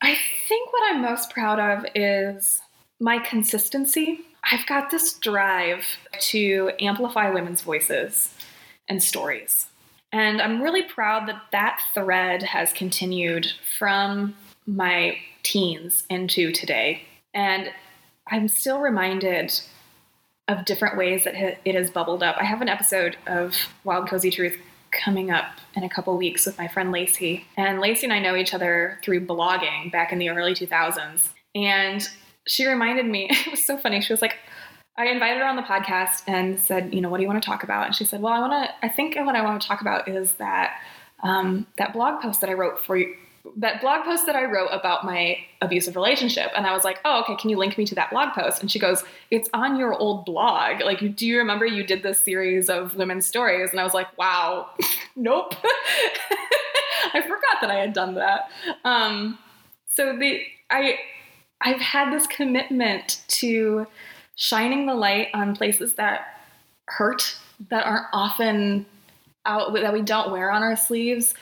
[0.01, 2.61] I think what I'm most proud of is
[2.99, 4.21] my consistency.
[4.43, 5.85] I've got this drive
[6.19, 8.33] to amplify women's voices
[8.87, 9.67] and stories.
[10.11, 14.35] And I'm really proud that that thread has continued from
[14.65, 17.03] my teens into today.
[17.33, 17.71] And
[18.27, 19.59] I'm still reminded
[20.47, 22.35] of different ways that it has bubbled up.
[22.37, 24.57] I have an episode of Wild Cozy Truth
[24.91, 27.45] coming up in a couple weeks with my friend Lacey.
[27.57, 31.29] And Lacey and I know each other through blogging back in the early 2000s.
[31.55, 32.07] And
[32.47, 34.01] she reminded me, it was so funny.
[34.01, 34.37] She was like,
[34.97, 37.45] I invited her on the podcast and said, you know, what do you want to
[37.45, 37.87] talk about?
[37.87, 40.07] And she said, well, I want to, I think what I want to talk about
[40.07, 40.79] is that,
[41.23, 43.15] um, that blog post that I wrote for you,
[43.57, 46.51] that blog post that I wrote about my abusive relationship.
[46.55, 48.61] And I was like, oh, okay, can you link me to that blog post?
[48.61, 50.81] And she goes, it's on your old blog.
[50.81, 53.71] Like, do you remember you did this series of women's stories?
[53.71, 54.69] And I was like, wow,
[55.15, 55.55] nope.
[57.13, 58.49] I forgot that I had done that.
[58.85, 59.37] Um,
[59.87, 60.99] so the, I,
[61.59, 63.87] I've had this commitment to
[64.35, 66.41] shining the light on places that
[66.87, 67.35] hurt,
[67.69, 68.85] that aren't often
[69.45, 71.33] out, that we don't wear on our sleeves.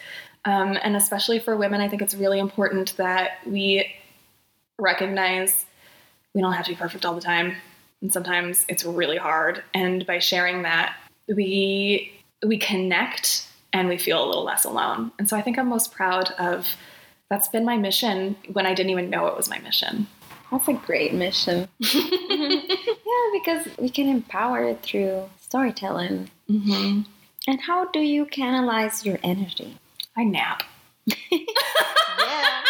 [0.46, 3.94] Um, and especially for women, I think it's really important that we
[4.80, 5.66] recognize
[6.34, 7.56] we don't have to be perfect all the time.
[8.02, 9.64] And sometimes it's really hard.
[9.74, 10.96] And by sharing that,
[11.28, 12.14] we
[12.46, 15.12] we connect and we feel a little less alone.
[15.20, 16.76] And so I think I'm most proud of
[17.30, 20.08] that's been my mission when I didn't even know it was my mission.
[20.52, 21.68] That's a great mission.
[21.80, 22.60] yeah,
[23.34, 26.32] because we can empower it through storytelling.
[26.48, 27.02] hmm
[27.48, 29.78] And how do you canalize your energy?
[30.20, 30.64] I nap.
[31.32, 32.62] yeah.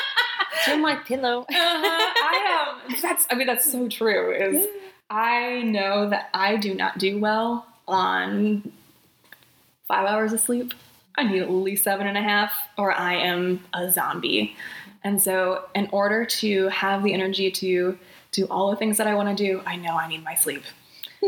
[0.66, 1.46] To my pillow.
[1.60, 2.14] Uh-huh.
[2.22, 4.68] I um that's I mean that's so true is
[5.10, 8.72] I know that I do not do well on
[9.88, 10.74] five hours of sleep.
[11.18, 14.56] I need at least seven and a half, or I am a zombie.
[15.04, 17.98] And so, in order to have the energy to
[18.32, 20.64] do all the things that I want to do, I know I need my sleep.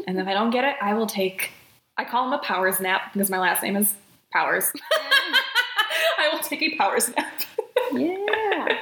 [0.07, 1.51] and if I don't get it, I will take,
[1.97, 3.95] I call them a powers nap because my last name is
[4.31, 4.71] Powers.
[6.51, 7.41] Take a powers nap.
[7.93, 8.67] yeah.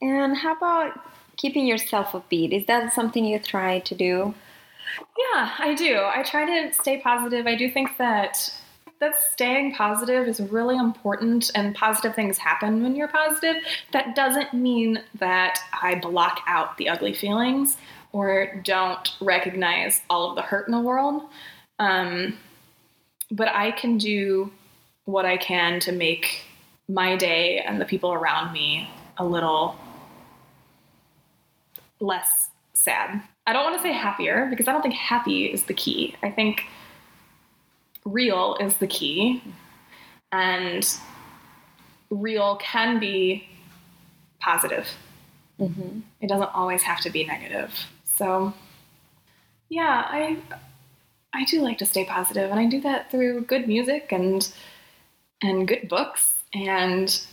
[0.00, 0.98] And how about
[1.36, 2.50] keeping yourself upbeat?
[2.50, 4.34] Is that something you try to do?
[5.16, 6.00] Yeah, I do.
[6.02, 7.46] I try to stay positive.
[7.46, 8.52] I do think that
[8.98, 13.62] that staying positive is really important and positive things happen when you're positive.
[13.92, 17.76] That doesn't mean that I block out the ugly feelings
[18.10, 21.22] or don't recognize all of the hurt in the world.
[21.78, 22.38] Um,
[23.30, 24.50] but I can do
[25.04, 26.42] what I can to make
[26.88, 28.88] my day and the people around me
[29.18, 29.76] a little
[32.00, 33.22] less sad.
[33.46, 36.14] I don't want to say happier because I don't think happy is the key.
[36.22, 36.64] I think
[38.04, 39.42] real is the key.
[40.30, 40.88] And
[42.10, 43.48] real can be
[44.40, 44.88] positive.
[45.58, 46.00] Mm-hmm.
[46.20, 47.72] It doesn't always have to be negative.
[48.04, 48.52] So,
[49.68, 50.38] yeah, I
[51.34, 54.52] I do like to stay positive, and I do that through good music and
[55.42, 57.24] and good books and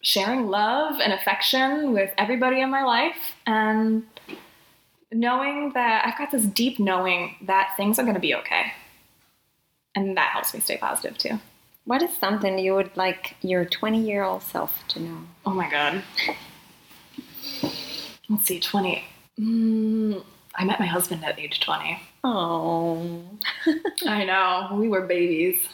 [0.00, 4.04] sharing love and affection with everybody in my life and
[5.12, 8.72] knowing that I've got this deep knowing that things are going to be okay.
[9.94, 11.40] And that helps me stay positive too.
[11.84, 15.18] What is something you would like your 20 year old self to know?
[15.44, 16.02] Oh my God.
[18.28, 19.04] Let's see, 20.
[19.38, 22.00] Mm, I met my husband at age 20.
[22.24, 23.22] Oh.
[24.06, 25.68] I know, we were babies.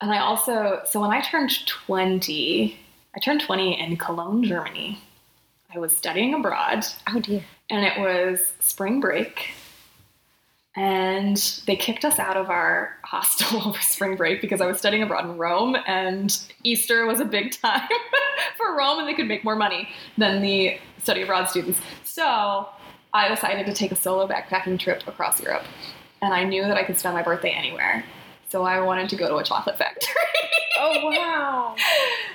[0.00, 2.78] And I also, so when I turned 20,
[3.16, 5.00] I turned 20 in Cologne, Germany.
[5.74, 7.42] I was studying abroad, Oh dear.
[7.68, 9.50] and it was spring break.
[10.76, 15.02] And they kicked us out of our hostel over spring break because I was studying
[15.02, 17.88] abroad in Rome, and Easter was a big time
[18.56, 21.80] for Rome, and they could make more money than the study abroad students.
[22.04, 22.68] So
[23.12, 25.64] I decided to take a solo backpacking trip across Europe,
[26.22, 28.04] and I knew that I could spend my birthday anywhere.
[28.48, 30.14] So I wanted to go to a chocolate factory.
[30.80, 31.74] Oh wow.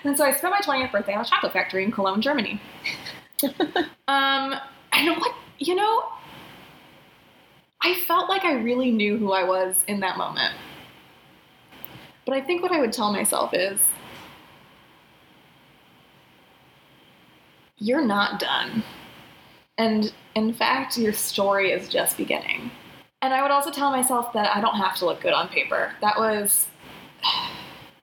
[0.03, 2.61] And so I spent my 20th birthday at a chocolate factory in Cologne, Germany.
[4.09, 4.55] um,
[4.91, 6.03] and what, you know,
[7.81, 10.53] I felt like I really knew who I was in that moment.
[12.25, 13.79] But I think what I would tell myself is
[17.77, 18.83] you're not done.
[19.77, 22.71] And in fact, your story is just beginning.
[23.23, 25.93] And I would also tell myself that I don't have to look good on paper.
[26.01, 26.67] That was,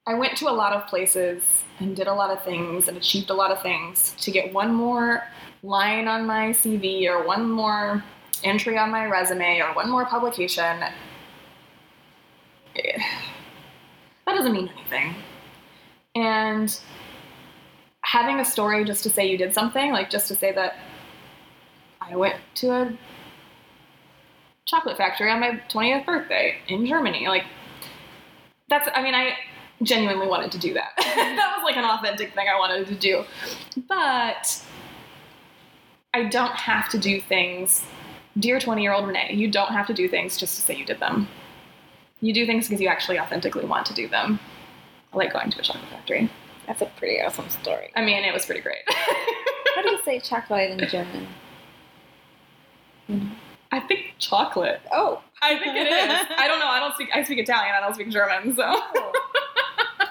[0.07, 1.43] I went to a lot of places
[1.79, 4.73] and did a lot of things and achieved a lot of things to get one
[4.73, 5.25] more
[5.63, 8.03] line on my CV or one more
[8.45, 10.81] entry on my resume or one more publication.
[12.75, 13.05] That
[14.27, 15.15] doesn't mean anything.
[16.15, 16.81] And
[18.01, 20.77] having a story just to say you did something, like just to say that
[22.01, 22.99] I went to a
[24.66, 27.44] chocolate factory on my 20th birthday in Germany, like
[28.68, 29.37] that's, I mean, I
[29.83, 30.90] genuinely wanted to do that.
[30.99, 33.25] that was like an authentic thing I wanted to do.
[33.88, 34.62] But
[36.14, 37.85] I don't have to do things,
[38.38, 40.85] dear 20 year old Renee, you don't have to do things just to say you
[40.85, 41.29] did them.
[42.20, 44.38] You do things because you actually authentically want to do them.
[45.12, 46.31] I like going to a chocolate factory.
[46.66, 47.90] That's a pretty awesome story.
[47.96, 48.83] I mean, it was pretty great.
[48.87, 51.27] How do you say chocolate in German?
[53.73, 54.81] I think chocolate.
[54.93, 55.23] Oh.
[55.43, 56.27] I think it is.
[56.37, 56.67] I don't know.
[56.69, 57.09] I don't speak.
[57.15, 57.75] I speak Italian.
[57.77, 58.55] I don't speak German.
[58.57, 58.63] So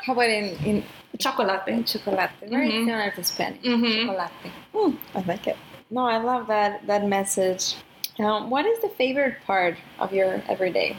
[0.06, 0.84] How about in, in
[1.19, 1.62] chocolate.
[1.67, 2.30] in chocolate?
[2.48, 2.86] Very Mhm.
[2.86, 3.62] similar to Spanish.
[3.63, 4.06] Mhm.
[4.08, 4.32] Chocolate.
[4.74, 5.57] Mm, I like it.
[5.91, 7.76] No, I love that that message.
[8.18, 10.97] Um, what is the favorite part of your everyday?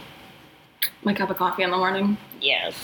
[1.03, 2.17] My cup of coffee in the morning.
[2.41, 2.75] Yes.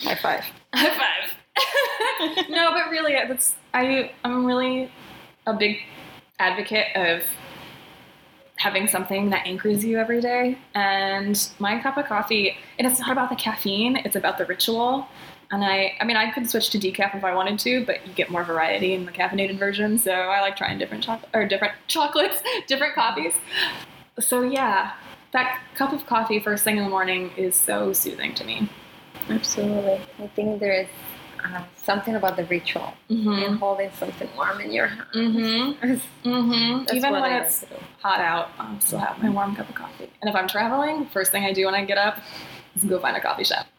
[0.00, 0.44] High five.
[0.74, 2.48] High five.
[2.50, 4.12] no, but really, that's I.
[4.24, 4.90] I'm really
[5.46, 5.78] a big
[6.38, 7.22] advocate of
[8.56, 10.58] having something that anchors you every day.
[10.74, 15.08] And my cup of coffee, and it's not about the caffeine; it's about the ritual.
[15.50, 18.14] And I, I mean, I could switch to decaf if I wanted to, but you
[18.14, 19.98] get more variety in the caffeinated version.
[19.98, 23.34] So I like trying different chocolate or different chocolates, different coffees.
[24.18, 24.92] So yeah,
[25.32, 28.68] that cup of coffee first thing in the morning is so soothing to me.
[29.28, 30.00] Absolutely.
[30.18, 30.88] I think there is
[31.44, 33.28] uh, something about the ritual Mm-hmm.
[33.44, 35.06] and holding something warm in your hand.
[35.14, 35.94] Mm-hmm.
[36.28, 36.96] Mm-hmm.
[36.96, 37.64] Even when I it's
[38.00, 40.08] hot out, I'll still have my warm cup of coffee.
[40.20, 42.18] And if I'm traveling, first thing I do when I get up,
[42.74, 43.66] let's go find a coffee shop.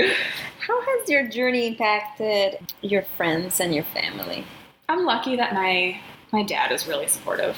[0.00, 4.44] How has your journey impacted your friends and your family?
[4.88, 6.00] I'm lucky that my
[6.32, 7.56] my dad is really supportive.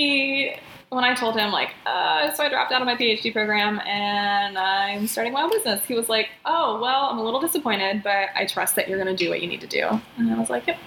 [0.00, 0.54] He
[0.88, 4.58] when I told him like, uh, so I dropped out of my PhD program and
[4.58, 8.30] I'm starting my own business, he was like, oh well, I'm a little disappointed, but
[8.34, 9.88] I trust that you're going to do what you need to do.
[10.16, 10.78] And I was like, yep,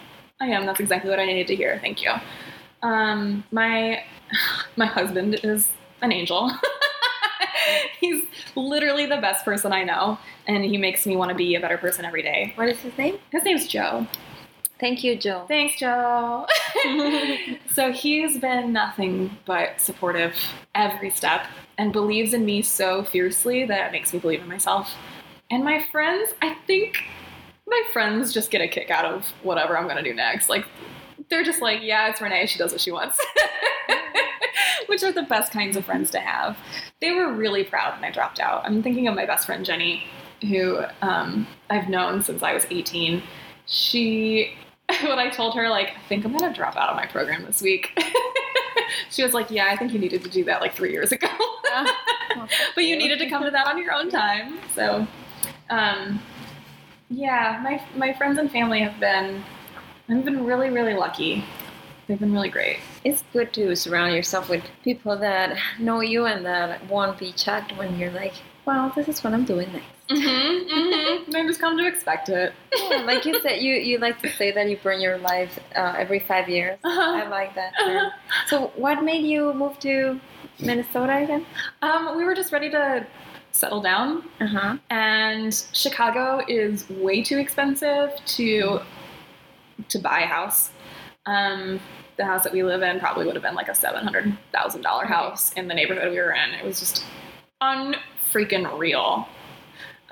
[0.42, 0.66] I am.
[0.66, 1.78] That's exactly what I needed to hear.
[1.80, 2.12] Thank you.
[2.82, 4.04] Um, my
[4.76, 6.52] my husband is an angel.
[8.00, 11.62] He's literally the best person I know, and he makes me want to be a
[11.62, 12.52] better person every day.
[12.56, 13.20] What is his name?
[13.32, 14.08] His name's Joe.
[14.84, 15.46] Thank you, Joe.
[15.48, 16.46] Thanks, Joe.
[17.72, 20.36] so he's been nothing but supportive
[20.76, 24.94] every step and believes in me so fiercely that it makes me believe in myself.
[25.50, 26.98] And my friends, I think
[27.66, 30.50] my friends just get a kick out of whatever I'm going to do next.
[30.50, 30.66] Like,
[31.30, 32.48] they're just like, yeah, it's Renee.
[32.48, 33.18] She does what she wants.
[34.88, 36.58] Which are the best kinds of friends to have.
[37.00, 38.66] They were really proud when I dropped out.
[38.66, 40.04] I'm thinking of my best friend, Jenny,
[40.42, 43.24] who um, I've known since I was 18.
[43.66, 44.58] She
[45.04, 47.62] when I told her, like, I think I'm gonna drop out of my program this
[47.62, 47.98] week.
[49.10, 51.28] she was like, Yeah, I think you needed to do that like three years ago.
[52.76, 54.60] but you needed to come to that on your own time.
[54.76, 55.08] So,
[55.70, 56.22] um,
[57.10, 59.44] yeah, my my friends and family have been,
[60.10, 61.44] I've been really, really lucky.
[62.08, 62.80] They've been really great.
[63.06, 67.78] It's good to surround yourself with people that know you and that won't be checked
[67.78, 68.34] when you're like,
[68.66, 69.93] well, this is what I'm doing next.
[70.10, 71.36] Mm-hmm, mm-hmm.
[71.36, 72.54] I just come to expect it.
[72.76, 75.96] yeah, like you said, you, you like to say that you burn your life uh,
[75.98, 76.78] every five years.
[76.84, 77.24] Uh-huh.
[77.24, 77.74] I like that.
[77.80, 78.12] term.
[78.48, 80.20] So, what made you move to
[80.60, 81.46] Minnesota again?
[81.82, 83.08] Um, we were just ready to
[83.52, 84.78] settle down, Uh huh.
[84.90, 88.80] and Chicago is way too expensive to
[89.90, 90.72] to buy a house.
[91.26, 91.80] Um,
[92.18, 94.82] the house that we live in probably would have been like a seven hundred thousand
[94.82, 96.52] dollar house in the neighborhood we were in.
[96.54, 97.04] It was just
[97.62, 99.28] unfreaking real,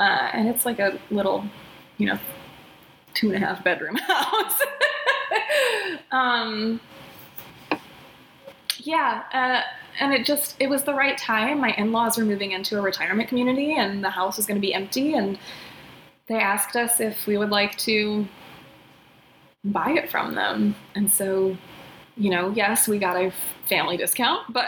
[0.01, 1.45] uh, and it's like a little,
[1.99, 2.17] you know,
[3.13, 4.59] two and a half bedroom house.
[6.11, 6.81] um,
[8.79, 9.61] yeah, uh,
[9.99, 11.61] and it just it was the right time.
[11.61, 14.73] My in-laws were moving into a retirement community, and the house was going to be
[14.73, 15.37] empty, and
[16.25, 18.27] they asked us if we would like to
[19.63, 21.55] buy it from them, and so.
[22.17, 23.31] You know, yes, we got a
[23.69, 24.67] family discount, but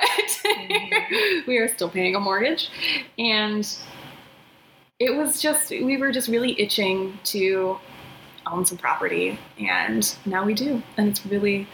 [1.46, 2.70] we are still paying a mortgage.
[3.20, 3.68] And
[5.04, 7.78] it was just, we were just really itching to
[8.48, 9.38] own some property.
[9.60, 10.82] And now we do.
[10.98, 11.68] And it's really,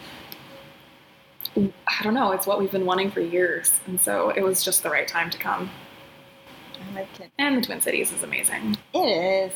[1.56, 3.80] I don't know, it's what we've been wanting for years.
[3.86, 5.70] And so it was just the right time to come.
[6.74, 7.30] I like it.
[7.38, 8.76] And the Twin Cities is amazing.
[8.94, 9.52] It is.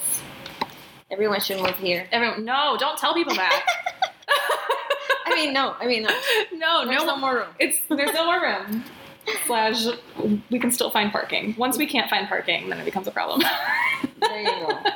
[1.10, 2.06] Everyone should move here.
[2.12, 3.66] Everyone, no, don't tell people that.
[5.26, 5.74] I mean, no.
[5.80, 6.10] I mean, no.
[6.52, 7.48] no, There's no, no more room.
[7.58, 8.84] It's there's no more room.
[9.46, 9.86] Slash,
[10.50, 11.54] we can still find parking.
[11.56, 13.42] Once we can't find parking, then it becomes a problem.
[14.20, 14.78] There you go.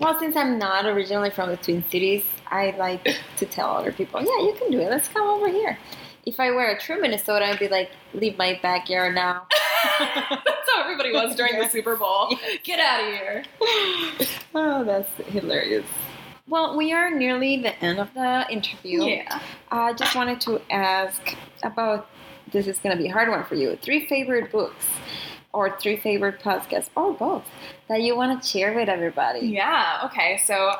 [0.00, 4.20] Well, since I'm not originally from the Twin Cities, I like to tell other people,
[4.20, 4.88] yeah, you can do it.
[4.88, 5.76] Let's come over here.
[6.24, 9.48] If I were a true Minnesota, I'd be like, leave my backyard now.
[9.98, 12.38] That's how everybody was during the Super Bowl.
[12.62, 13.44] Get out of here.
[14.54, 15.86] Oh, that's hilarious.
[16.46, 19.04] Well, we are nearly the end of the interview.
[19.04, 19.40] Yeah.
[19.70, 22.08] I just wanted to ask about
[22.52, 23.78] this is going to be a hard one for you.
[23.82, 24.86] Three favorite books
[25.52, 27.44] or three favorite podcasts or both
[27.88, 29.40] that you want to share with everybody.
[29.40, 30.00] Yeah.
[30.04, 30.40] Okay.
[30.44, 30.74] So,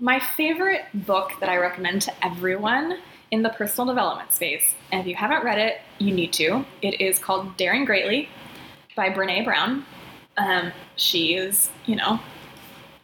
[0.00, 2.98] my favorite book that I recommend to everyone
[3.32, 6.64] in the personal development space, and if you haven't read it, you need to.
[6.82, 8.28] It is called Daring Greatly
[8.94, 9.84] by Brene Brown.
[10.36, 12.20] Um, she is, you know,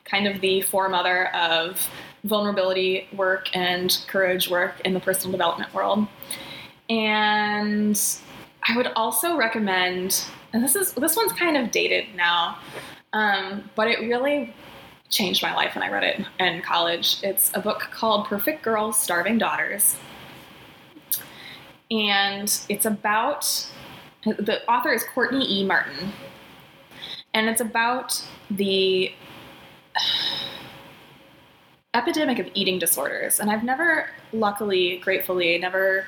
[0.05, 1.91] kind of the foremother of
[2.23, 6.07] vulnerability work and courage work in the personal development world.
[6.89, 8.01] And
[8.69, 12.59] I would also recommend, and this is this one's kind of dated now,
[13.13, 14.55] um, but it really
[15.09, 17.19] changed my life when I read it in college.
[17.23, 19.97] It's a book called Perfect Girls, Starving Daughters.
[21.91, 23.71] And it's about,
[24.25, 25.65] the author is Courtney E.
[25.65, 26.13] Martin.
[27.35, 29.13] And it's about the
[31.93, 33.39] epidemic of eating disorders.
[33.39, 36.07] And I've never, luckily, gratefully, never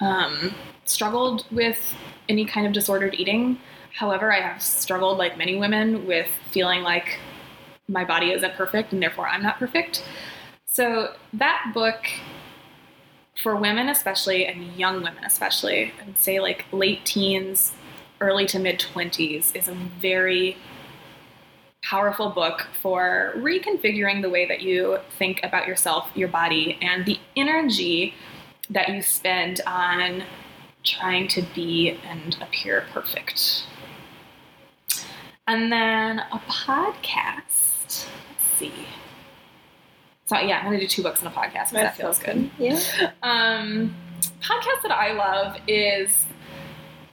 [0.00, 1.94] um, struggled with
[2.28, 3.58] any kind of disordered eating.
[3.94, 7.18] However, I have struggled, like many women, with feeling like
[7.88, 10.04] my body isn't perfect and therefore I'm not perfect.
[10.64, 12.06] So that book,
[13.42, 17.72] for women especially, and young women especially, I would say like late teens,
[18.20, 20.56] early to mid 20s, is a very
[21.82, 27.18] powerful book for reconfiguring the way that you think about yourself, your body, and the
[27.36, 28.14] energy
[28.70, 30.22] that you spend on
[30.84, 33.64] trying to be and appear perfect.
[35.46, 38.06] And then a podcast.
[38.06, 38.06] Let's
[38.56, 38.72] see.
[40.26, 42.50] So yeah, I'm gonna do two books and a podcast because that feels good.
[42.58, 42.80] Yeah.
[43.22, 43.94] Um,
[44.40, 46.24] podcast that I love is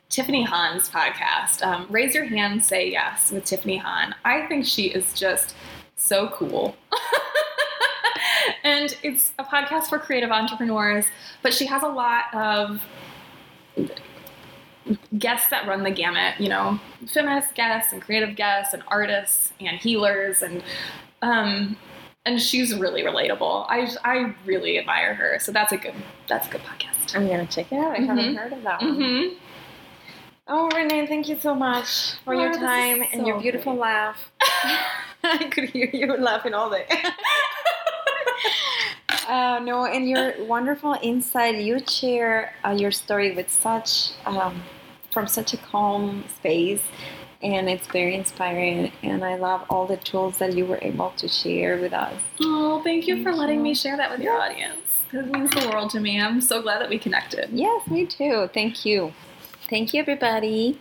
[0.09, 4.13] Tiffany Han's podcast, um, Raise Your Hand, Say Yes with Tiffany Han.
[4.23, 5.55] I think she is just
[5.95, 6.75] so cool.
[8.63, 11.05] and it's a podcast for creative entrepreneurs,
[11.43, 12.81] but she has a lot of
[15.17, 19.77] guests that run the gamut, you know, feminist guests and creative guests and artists and
[19.79, 20.63] healers and
[21.21, 21.75] um
[22.25, 23.65] and she's really relatable.
[23.69, 25.39] I I really admire her.
[25.39, 25.93] So that's a good
[26.27, 27.15] that's a good podcast.
[27.15, 27.91] I'm gonna check it out.
[27.91, 28.37] I haven't Mhm.
[28.37, 28.95] heard of that one.
[28.97, 29.33] Mm-hmm.
[30.49, 33.81] Oh, Renee, thank you so much for Oh, your time and your beautiful great.
[33.81, 34.31] laugh.
[35.23, 36.85] I could hear you laughing all day.
[39.27, 41.55] uh, no, and your wonderful insight.
[41.55, 44.63] You share uh, your story with such, um,
[45.11, 46.83] from such a calm space,
[47.41, 48.91] and it's very inspiring.
[49.03, 52.19] And I love all the tools that you were able to share with us.
[52.41, 54.79] Oh, thank you for Thank letting me share that with your audience.
[55.13, 56.19] It means the world to me.
[56.19, 57.49] I'm so glad that we connected.
[57.51, 58.49] Yes, me too.
[58.53, 59.13] Thank you.
[59.69, 60.79] Thank you, everybody.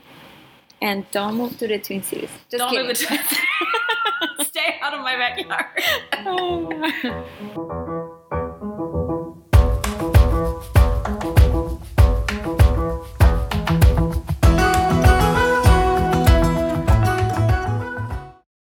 [0.81, 2.31] And don't move to the Twin Cities.
[2.51, 2.87] Just Don't kidding.
[2.87, 5.67] move the Stay out of my backyard.
[6.29, 8.06] Oh.